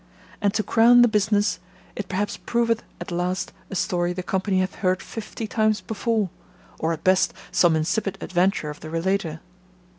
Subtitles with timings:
[0.41, 1.59] And, to crown the business,
[1.95, 6.31] it perhaps proveth at last a story the company hath heard fifty times before;
[6.79, 9.41] or, at best, some insipid adventure of the relater.